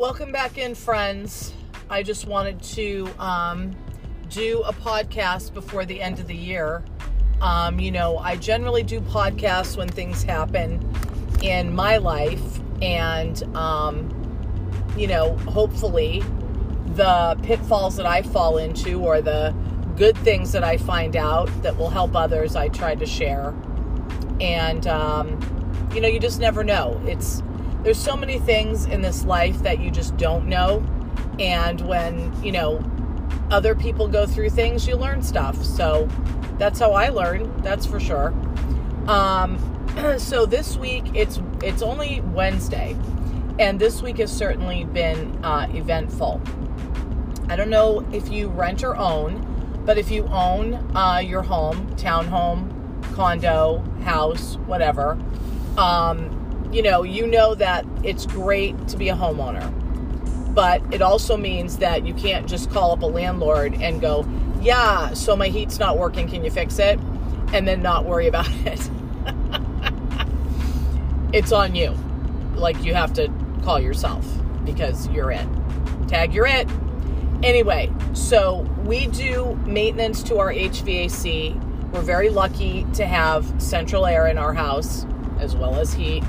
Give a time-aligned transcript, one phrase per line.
[0.00, 1.52] Welcome back in, friends.
[1.90, 3.76] I just wanted to um,
[4.30, 6.82] do a podcast before the end of the year.
[7.42, 10.82] Um, you know, I generally do podcasts when things happen
[11.42, 12.40] in my life,
[12.80, 14.08] and, um,
[14.96, 16.24] you know, hopefully
[16.94, 19.54] the pitfalls that I fall into or the
[19.98, 23.54] good things that I find out that will help others, I try to share.
[24.40, 26.98] And, um, you know, you just never know.
[27.04, 27.42] It's,
[27.82, 30.84] there's so many things in this life that you just don't know.
[31.38, 32.82] And when, you know,
[33.50, 35.62] other people go through things, you learn stuff.
[35.64, 36.08] So
[36.58, 38.34] that's how I learn, that's for sure.
[39.06, 39.58] Um,
[40.18, 42.96] so this week it's it's only Wednesday,
[43.58, 46.40] and this week has certainly been uh, eventful.
[47.48, 51.88] I don't know if you rent or own, but if you own uh, your home,
[51.96, 52.70] townhome,
[53.14, 55.18] condo, house, whatever,
[55.76, 56.39] um,
[56.72, 59.74] you know, you know that it's great to be a homeowner.
[60.54, 64.26] But it also means that you can't just call up a landlord and go,
[64.60, 66.98] yeah, so my heat's not working, can you fix it?
[67.52, 68.90] And then not worry about it.
[71.32, 71.94] it's on you.
[72.54, 74.26] Like you have to call yourself
[74.64, 75.46] because you're it.
[76.08, 76.68] Tag, you're it.
[77.42, 81.90] Anyway, so we do maintenance to our HVAC.
[81.92, 85.06] We're very lucky to have central air in our house
[85.38, 86.22] as well as heat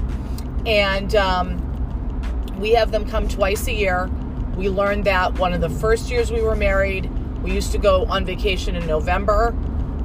[0.66, 4.10] and um, we have them come twice a year.
[4.56, 7.10] We learned that one of the first years we were married,
[7.42, 9.56] we used to go on vacation in November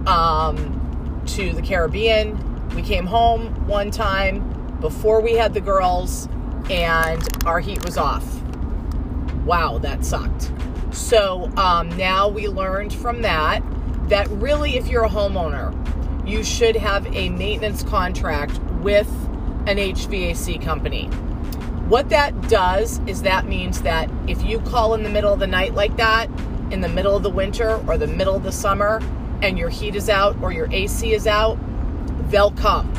[0.06, 2.68] um, to the Caribbean.
[2.74, 6.28] We came home one time before we had the girls,
[6.70, 8.24] and our heat was off.
[9.44, 10.50] Wow, that sucked.
[10.92, 13.62] So um, now we learned from that
[14.08, 15.74] that really, if you're a homeowner,
[16.26, 19.08] you should have a maintenance contract with
[19.66, 21.06] an HVAC company.
[21.88, 25.46] What that does is that means that if you call in the middle of the
[25.46, 26.30] night like that,
[26.70, 29.00] in the middle of the winter or the middle of the summer,
[29.42, 31.58] and your heat is out or your AC is out,
[32.30, 32.92] they'll come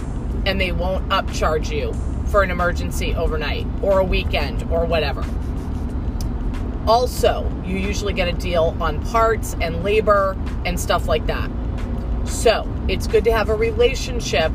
[0.46, 1.94] and they won't upcharge you
[2.30, 5.26] for an emergency overnight or a weekend or whatever.
[6.88, 11.50] Also, you usually get a deal on parts and labor and stuff like that.
[12.26, 14.52] So, it's good to have a relationship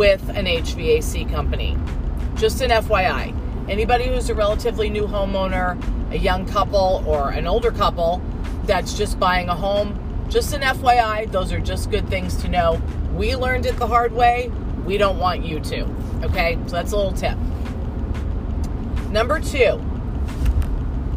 [0.00, 1.76] with an HVAC company.
[2.34, 3.36] Just an FYI.
[3.68, 5.76] Anybody who's a relatively new homeowner,
[6.10, 8.22] a young couple, or an older couple
[8.64, 12.80] that's just buying a home, just an FYI, those are just good things to know.
[13.12, 14.50] We learned it the hard way.
[14.86, 15.82] We don't want you to.
[16.22, 16.56] Okay?
[16.64, 17.36] So that's a little tip.
[19.10, 19.72] Number two,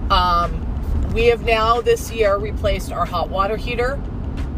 [0.10, 3.98] um, we have now this year replaced our hot water heater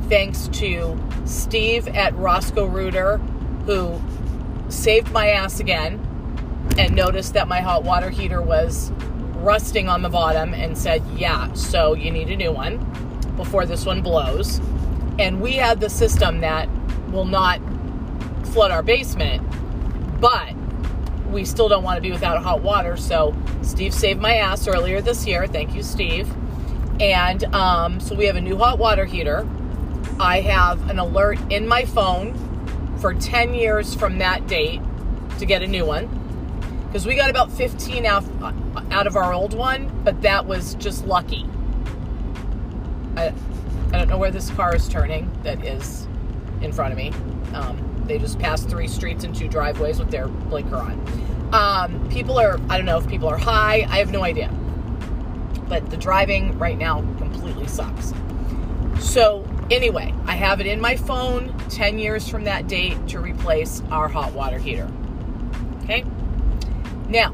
[0.09, 3.21] thanks to Steve at Roscoe Rooter,
[3.65, 4.01] who
[4.69, 5.99] saved my ass again
[6.77, 8.91] and noticed that my hot water heater was
[9.35, 12.77] rusting on the bottom and said, Yeah, so you need a new one
[13.35, 14.59] before this one blows.
[15.19, 16.67] And we had the system that
[17.11, 17.59] will not
[18.47, 19.43] flood our basement,
[20.19, 20.53] but
[21.29, 22.97] we still don't want to be without hot water.
[22.97, 25.47] So Steve saved my ass earlier this year.
[25.47, 26.29] Thank you, Steve.
[26.99, 29.47] And um, so we have a new hot water heater.
[30.19, 32.33] I have an alert in my phone
[33.05, 34.81] for 10 years from that date
[35.37, 36.07] to get a new one.
[36.87, 38.25] Because we got about 15 out,
[38.89, 41.45] out of our old one, but that was just lucky.
[43.15, 43.31] I,
[43.93, 46.07] I don't know where this car is turning that is
[46.61, 47.11] in front of me.
[47.53, 51.53] Um, they just passed three streets and two driveways with their blinker on.
[51.53, 54.49] Um, people are, I don't know if people are high, I have no idea.
[55.69, 58.15] But the driving right now completely sucks.
[58.99, 63.81] So Anyway, I have it in my phone 10 years from that date to replace
[63.89, 64.91] our hot water heater.
[65.83, 66.05] Okay?
[67.09, 67.31] Now,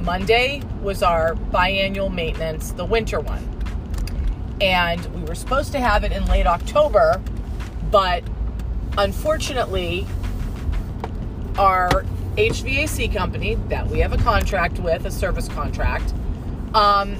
[0.00, 3.46] Monday was our biannual maintenance, the winter one.
[4.62, 7.20] And we were supposed to have it in late October,
[7.90, 8.24] but
[8.96, 10.06] unfortunately,
[11.58, 12.04] our
[12.36, 16.14] HVAC company that we have a contract with, a service contract,
[16.72, 17.16] um,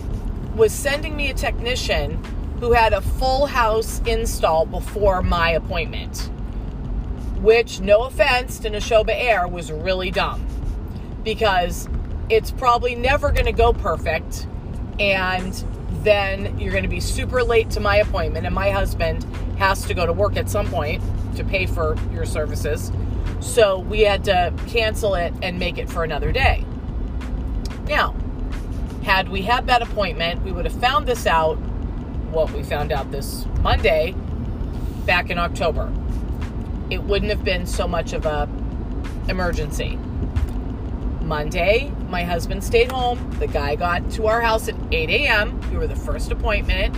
[0.57, 2.23] was sending me a technician
[2.61, 6.31] who had a full house install before my appointment.
[7.41, 10.47] Which, no offense to Nashoba Air, was really dumb
[11.25, 11.89] because
[12.29, 14.47] it's probably never going to go perfect.
[14.99, 15.53] And
[16.03, 19.25] then you're going to be super late to my appointment, and my husband
[19.59, 21.03] has to go to work at some point
[21.37, 22.93] to pay for your services.
[23.41, 26.65] So we had to cancel it and make it for another day.
[27.87, 28.15] Now,
[29.03, 31.59] had we had that appointment, we would have found this out
[32.31, 34.15] what we found out this Monday
[35.07, 35.93] back in October.
[36.91, 38.49] It wouldn't have been so much of a
[39.29, 39.99] emergency.
[41.23, 43.31] Monday, my husband stayed home.
[43.39, 45.61] The guy got to our house at 8 a.m.
[45.71, 46.97] We were the first appointment.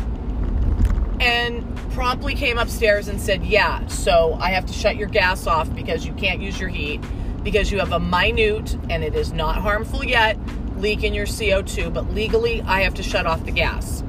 [1.20, 5.72] And promptly came upstairs and said, Yeah, so I have to shut your gas off
[5.74, 7.00] because you can't use your heat
[7.42, 10.38] because you have a minute and it is not harmful yet
[10.76, 14.02] leak in your CO2, but legally I have to shut off the gas.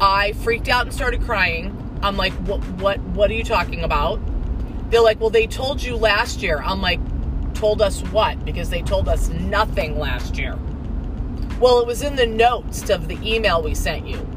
[0.00, 1.98] I freaked out and started crying.
[2.02, 4.20] I'm like, what what what are you talking about?
[4.90, 6.60] They're like, well, they told you last year.
[6.62, 7.00] I'm like,
[7.54, 8.44] told us what?
[8.44, 10.58] Because they told us nothing last year.
[11.58, 14.28] Well, it was in the notes of the email we sent you.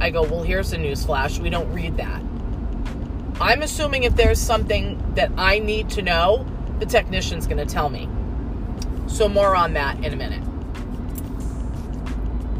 [0.00, 1.38] I go, well, here's a news flash.
[1.38, 2.20] We don't read that.
[3.40, 6.46] I'm assuming if there's something that I need to know,
[6.80, 8.08] the technician's going to tell me.
[9.06, 10.42] So, more on that in a minute.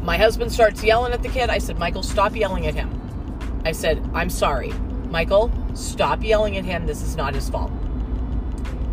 [0.05, 1.49] My husband starts yelling at the kid.
[1.49, 3.01] I said, Michael, stop yelling at him.
[3.65, 4.69] I said, I'm sorry.
[5.09, 6.85] Michael, stop yelling at him.
[6.85, 7.73] This is not his fault.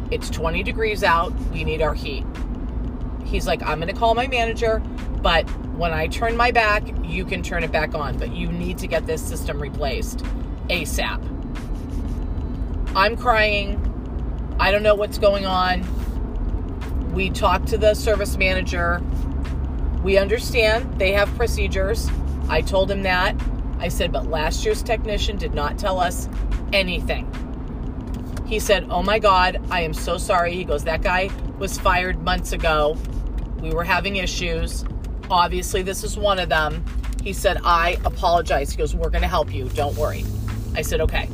[0.10, 1.34] It's 20 degrees out.
[1.52, 2.26] We need our heat.
[3.26, 4.80] He's like, I'm going to call my manager,
[5.22, 5.44] but
[5.76, 8.18] when I turn my back, you can turn it back on.
[8.18, 10.20] But you need to get this system replaced
[10.70, 11.22] ASAP.
[12.96, 14.56] I'm crying.
[14.62, 15.84] I don't know what's going on.
[17.14, 19.02] We talked to the service manager.
[20.04, 22.10] We understand they have procedures.
[22.50, 23.36] I told him that.
[23.80, 26.28] I said, but last year's technician did not tell us
[26.74, 27.28] anything.
[28.48, 30.54] He said, Oh my God, I am so sorry.
[30.54, 32.98] He goes, That guy was fired months ago.
[33.62, 34.84] We were having issues.
[35.30, 36.84] Obviously, this is one of them.
[37.24, 38.72] He said, I apologize.
[38.72, 39.70] He goes, We're going to help you.
[39.70, 40.26] Don't worry.
[40.76, 41.30] I said, Okay.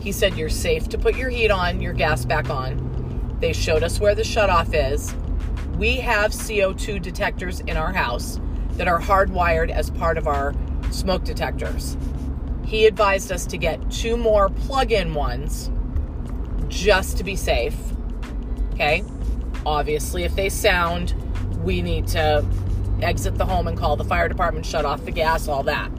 [0.00, 3.36] He said, You're safe to put your heat on, your gas back on.
[3.40, 5.14] They showed us where the shutoff is.
[5.76, 8.38] We have CO2 detectors in our house
[8.72, 10.54] that are hardwired as part of our
[10.90, 11.96] smoke detectors.
[12.64, 15.70] He advised us to get two more plug in ones
[16.68, 17.76] just to be safe.
[18.72, 19.04] Okay.
[19.66, 21.14] Obviously, if they sound,
[21.62, 22.44] we need to
[23.02, 25.90] exit the home and call the fire department, shut off the gas, all that.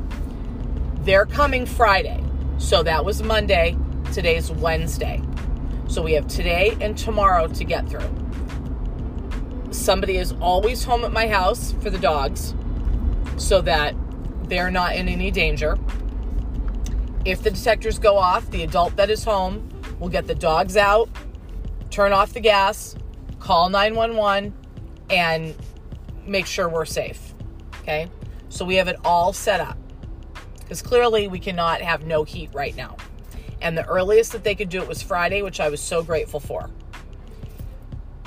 [1.01, 2.23] They're coming Friday.
[2.57, 3.77] So that was Monday.
[4.13, 5.21] Today's Wednesday.
[5.87, 8.22] So we have today and tomorrow to get through.
[9.83, 12.55] Somebody is always home at my house for the dogs
[13.35, 13.93] so that
[14.43, 15.77] they're not in any danger.
[17.25, 19.67] If the detectors go off, the adult that is home
[19.99, 21.09] will get the dogs out,
[21.89, 22.95] turn off the gas,
[23.39, 24.53] call 911,
[25.09, 25.53] and
[26.25, 27.33] make sure we're safe.
[27.81, 28.09] Okay?
[28.47, 29.77] So we have it all set up.
[30.59, 32.95] Because clearly we cannot have no heat right now.
[33.61, 36.39] And the earliest that they could do it was Friday, which I was so grateful
[36.39, 36.69] for.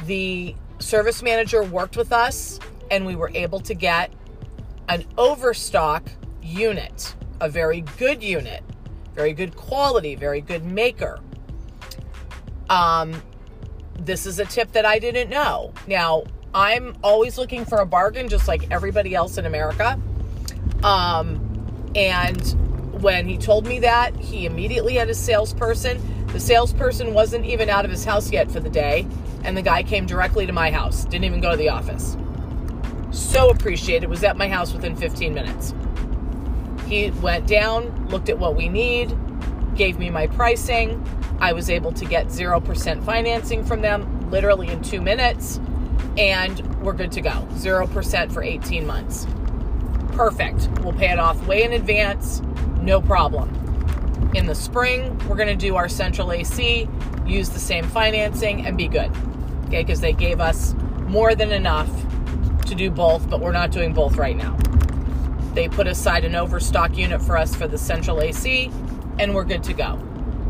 [0.04, 4.12] The service manager worked with us, and we were able to get
[4.88, 6.08] an overstock
[6.42, 8.62] unit, a very good unit,
[9.14, 11.18] very good quality, very good maker.
[12.70, 13.22] Um,
[13.98, 15.72] this is a tip that I didn't know.
[15.86, 16.24] Now,
[16.54, 20.00] I'm always looking for a bargain, just like everybody else in America.
[20.82, 26.26] Um, and when he told me that, he immediately had a salesperson.
[26.28, 29.06] The salesperson wasn't even out of his house yet for the day,
[29.46, 32.16] and the guy came directly to my house, didn't even go to the office.
[33.12, 35.72] So appreciated, was at my house within 15 minutes.
[36.86, 39.16] He went down, looked at what we need,
[39.76, 41.02] gave me my pricing.
[41.40, 45.60] I was able to get 0% financing from them literally in two minutes,
[46.18, 47.46] and we're good to go.
[47.52, 49.26] 0% for 18 months.
[50.12, 50.68] Perfect.
[50.80, 52.40] We'll pay it off way in advance,
[52.80, 53.52] no problem.
[54.34, 56.88] In the spring, we're going to do our central AC,
[57.24, 59.12] use the same financing, and be good.
[59.66, 60.74] Okay, because they gave us
[61.06, 61.90] more than enough
[62.66, 64.56] to do both, but we're not doing both right now.
[65.54, 68.70] They put aside an overstock unit for us for the central AC,
[69.18, 69.98] and we're good to go.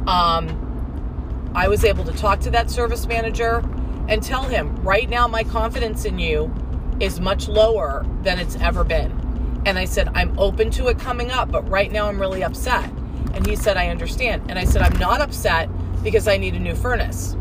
[0.06, 3.64] Um, I was able to talk to that service manager
[4.08, 6.52] and tell him, right now, my confidence in you
[7.00, 9.62] is much lower than it's ever been.
[9.64, 12.90] And I said, I'm open to it coming up, but right now I'm really upset.
[13.34, 14.42] And he said, I understand.
[14.48, 15.68] And I said, I'm not upset
[16.02, 17.36] because I need a new furnace.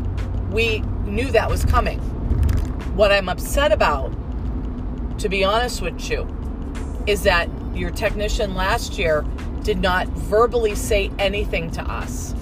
[0.50, 1.98] We knew that was coming.
[2.96, 4.10] What I'm upset about,
[5.18, 6.26] to be honest with you,
[7.06, 9.24] is that your technician last year
[9.62, 12.34] did not verbally say anything to us.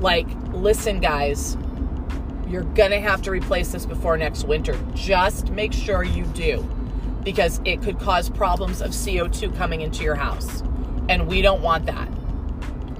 [0.00, 1.56] Like, listen, guys,
[2.48, 4.78] you're gonna have to replace this before next winter.
[4.94, 6.62] Just make sure you do
[7.24, 10.62] because it could cause problems of CO2 coming into your house.
[11.08, 12.08] And we don't want that.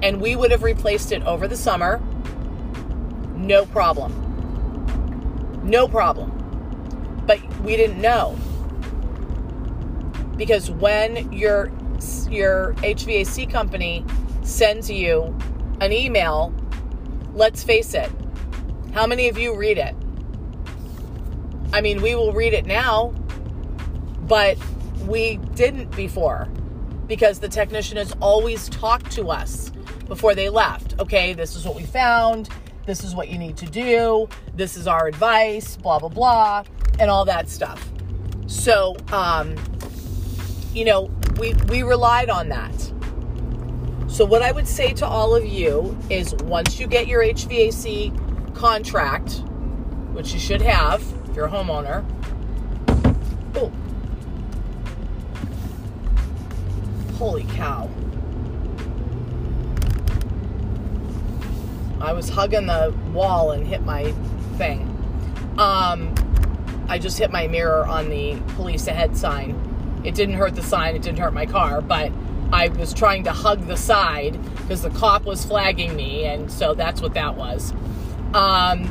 [0.02, 2.00] And we would have replaced it over the summer.
[3.52, 4.11] No problem.
[5.62, 6.30] No problem.
[7.26, 8.35] But we didn't know.
[10.38, 11.71] Because when your
[12.30, 14.06] your HVAC company
[14.42, 15.37] sends you
[15.82, 16.54] an email
[17.35, 18.11] let's face it,
[18.94, 19.94] how many of you read it?
[21.75, 23.09] I mean, we will read it now,
[24.23, 24.56] but
[25.06, 26.49] we didn't before
[27.06, 29.71] because the technician has always talked to us
[30.09, 30.99] before they left.
[30.99, 32.49] Okay, this is what we found.
[32.87, 34.29] This is what you need to do.
[34.55, 36.65] This is our advice, blah, blah, blah,
[36.99, 37.89] and all that stuff.
[38.47, 39.55] So, um,
[40.73, 42.75] you know, we, we relied on that.
[44.09, 48.55] So, what I would say to all of you is once you get your HVAC
[48.55, 49.43] contract,
[50.12, 52.05] which you should have if you're a homeowner,
[53.55, 53.73] oh,
[57.17, 57.89] holy cow.
[62.02, 64.11] I was hugging the wall and hit my
[64.59, 64.88] thing.
[65.56, 66.12] Um,
[66.88, 70.00] I just hit my mirror on the police ahead sign.
[70.04, 72.11] It didn't hurt the sign, it didn't hurt my car, but
[72.52, 76.75] I was trying to hug the side because the cop was flagging me, and so
[76.75, 77.73] that's what that was.
[78.35, 78.90] Um,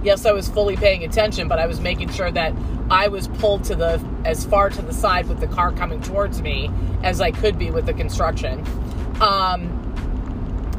[0.04, 2.52] yes, I was fully paying attention, but I was making sure that
[2.90, 6.42] I was pulled to the as far to the side with the car coming towards
[6.42, 6.70] me
[7.02, 8.60] as I could be with the construction.
[9.20, 9.83] Um,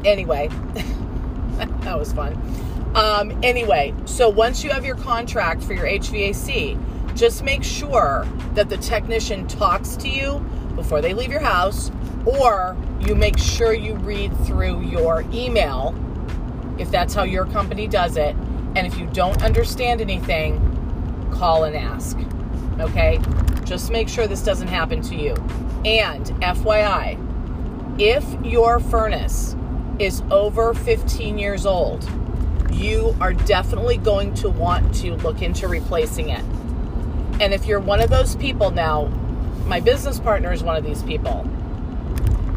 [0.06, 0.48] anyway,
[1.56, 2.34] that was fun.
[2.94, 8.70] Um, anyway, so once you have your contract for your HVAC, just make sure that
[8.70, 10.38] the technician talks to you
[10.74, 11.90] before they leave your house,
[12.24, 15.94] or you make sure you read through your email
[16.78, 18.34] if that's how your company does it.
[18.74, 20.60] And if you don't understand anything,
[21.32, 22.18] call and ask.
[22.80, 23.20] Okay?
[23.64, 25.34] Just make sure this doesn't happen to you.
[25.84, 27.18] And FYI,
[27.98, 29.56] if your furnace
[29.98, 32.08] is over 15 years old,
[32.72, 36.44] you are definitely going to want to look into replacing it.
[37.40, 39.06] And if you're one of those people now,
[39.66, 41.48] my business partner is one of these people.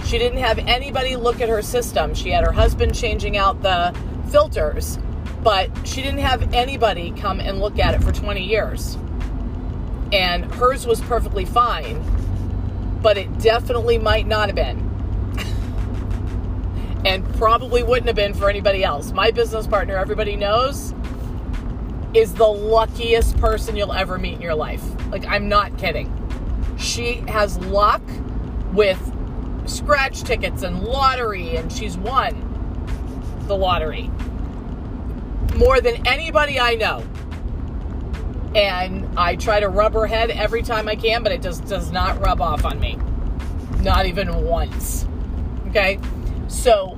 [0.06, 2.14] She didn't have anybody look at her system.
[2.14, 3.98] She had her husband changing out the
[4.30, 4.98] filters,
[5.44, 8.98] but she didn't have anybody come and look at it for 20 years.
[10.12, 12.04] And hers was perfectly fine,
[13.02, 14.89] but it definitely might not have been
[17.06, 19.12] and probably wouldn't have been for anybody else.
[19.12, 20.94] My business partner, everybody knows,
[22.14, 24.84] is the luckiest person you'll ever meet in your life.
[25.12, 26.16] Like, I'm not kidding.
[26.78, 28.02] She has luck
[28.74, 29.00] with
[29.66, 32.46] scratch tickets and lottery, and she's won
[33.48, 34.10] the lottery
[35.56, 37.04] more than anybody I know.
[38.56, 41.92] And I try to rub her head every time I can, but it just does
[41.92, 42.98] not rub off on me.
[43.82, 45.06] Not even once.
[45.68, 46.00] Okay?
[46.50, 46.98] So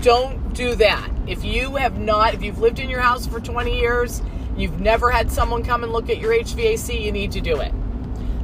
[0.00, 1.08] don't do that.
[1.26, 4.22] If you have not, if you've lived in your house for 20 years,
[4.56, 7.72] you've never had someone come and look at your HVAC, you need to do it.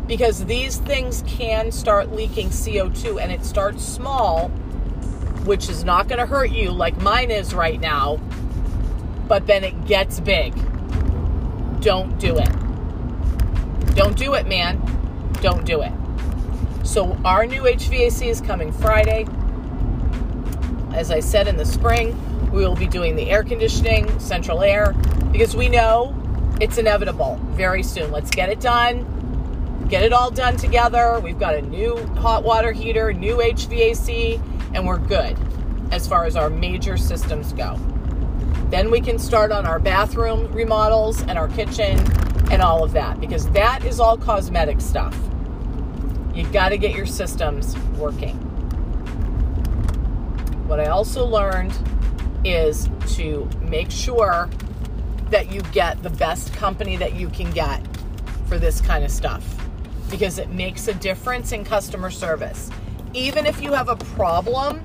[0.06, 4.50] Because these things can start leaking CO2 and it starts small,
[5.46, 8.16] which is not going to hurt you like mine is right now,
[9.26, 10.54] but then it gets big.
[11.80, 12.50] Don't do it.
[13.96, 14.80] Don't do it, man.
[15.40, 15.92] Don't do it.
[16.84, 19.26] So, our new HVAC is coming Friday.
[20.96, 22.16] As I said in the spring,
[22.50, 24.94] we will be doing the air conditioning, central air,
[25.30, 26.16] because we know
[26.58, 28.10] it's inevitable very soon.
[28.10, 31.20] Let's get it done, get it all done together.
[31.20, 34.40] We've got a new hot water heater, new HVAC,
[34.72, 35.36] and we're good
[35.90, 37.78] as far as our major systems go.
[38.70, 41.98] Then we can start on our bathroom remodels and our kitchen
[42.50, 45.14] and all of that because that is all cosmetic stuff.
[46.34, 48.45] You've got to get your systems working.
[50.66, 51.72] What I also learned
[52.44, 54.50] is to make sure
[55.30, 57.86] that you get the best company that you can get
[58.48, 59.44] for this kind of stuff
[60.10, 62.70] because it makes a difference in customer service.
[63.14, 64.82] Even if you have a problem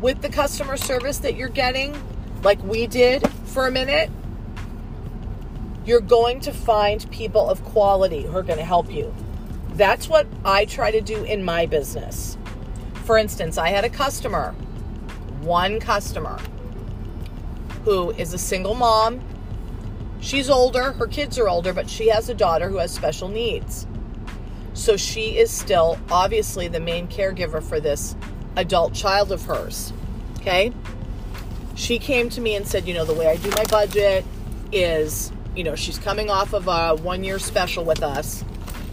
[0.00, 1.94] with the customer service that you're getting,
[2.42, 4.10] like we did for a minute,
[5.84, 9.14] you're going to find people of quality who are going to help you.
[9.74, 12.38] That's what I try to do in my business.
[13.04, 14.54] For instance, I had a customer
[15.42, 16.38] one customer
[17.84, 19.20] who is a single mom.
[20.20, 23.86] She's older, her kids are older, but she has a daughter who has special needs.
[24.74, 28.16] So she is still obviously the main caregiver for this
[28.56, 29.92] adult child of hers.
[30.40, 30.72] Okay?
[31.74, 34.24] She came to me and said, you know, the way I do my budget
[34.70, 38.44] is, you know, she's coming off of a one year special with us.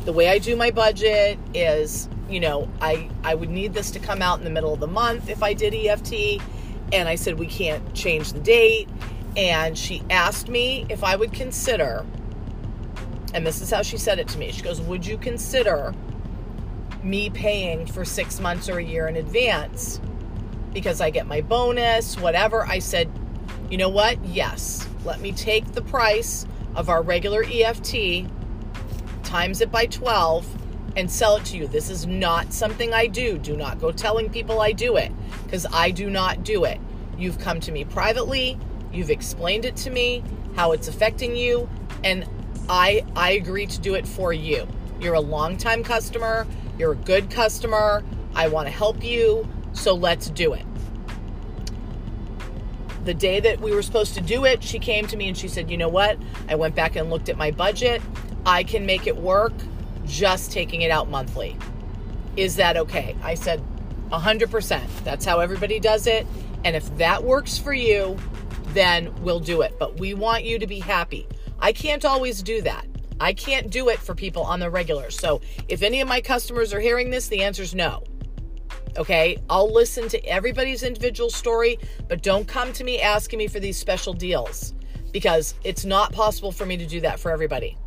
[0.05, 3.99] The way I do my budget is you know, I I would need this to
[3.99, 6.41] come out in the middle of the month if I did EFT,
[6.93, 8.87] and I said we can't change the date,
[9.35, 12.05] and she asked me if I would consider
[13.33, 14.51] and this is how she said it to me.
[14.51, 15.93] She goes, "Would you consider
[17.03, 20.01] me paying for 6 months or a year in advance
[20.73, 23.09] because I get my bonus, whatever?" I said,
[23.69, 24.23] "You know what?
[24.25, 24.87] Yes.
[25.05, 26.45] Let me take the price
[26.75, 28.27] of our regular EFT,
[29.23, 30.45] times it by 12,
[30.95, 31.67] and sell it to you.
[31.67, 33.37] This is not something I do.
[33.37, 35.11] Do not go telling people I do it
[35.43, 36.79] because I do not do it.
[37.17, 38.57] You've come to me privately,
[38.91, 40.23] you've explained it to me,
[40.55, 41.69] how it's affecting you,
[42.03, 42.25] and
[42.69, 44.67] I I agree to do it for you.
[44.99, 48.03] You're a longtime customer, you're a good customer.
[48.35, 50.65] I want to help you, so let's do it.
[53.05, 55.47] The day that we were supposed to do it, she came to me and she
[55.47, 56.17] said, "You know what?
[56.47, 58.01] I went back and looked at my budget.
[58.45, 59.53] I can make it work
[60.09, 61.55] just taking it out monthly.
[62.35, 63.61] Is that okay?" I said,
[64.09, 64.87] "100%.
[65.03, 66.25] That's how everybody does it,
[66.65, 68.17] and if that works for you,
[68.73, 69.77] then we'll do it.
[69.79, 71.27] But we want you to be happy.
[71.59, 72.85] I can't always do that.
[73.19, 75.11] I can't do it for people on the regular.
[75.11, 78.03] So if any of my customers are hearing this, the answer is no.
[78.97, 83.59] Okay, I'll listen to everybody's individual story, but don't come to me asking me for
[83.59, 84.73] these special deals
[85.11, 87.77] because it's not possible for me to do that for everybody.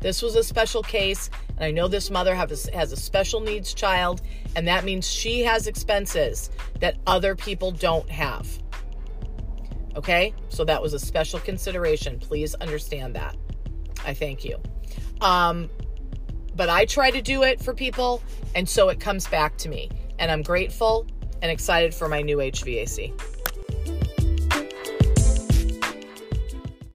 [0.00, 4.22] This was a special case, and I know this mother has a special needs child,
[4.56, 8.48] and that means she has expenses that other people don't have.
[9.96, 12.18] Okay, so that was a special consideration.
[12.18, 13.36] Please understand that.
[14.04, 14.58] I thank you.
[15.20, 15.68] Um,
[16.56, 18.22] but I try to do it for people,
[18.54, 19.90] and so it comes back to me.
[20.18, 21.06] And I'm grateful
[21.42, 23.39] and excited for my new HVAC.